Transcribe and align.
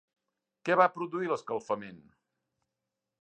Què 0.69 0.77
va 0.79 0.87
produir 0.95 1.29
l'escalfament? 1.33 2.01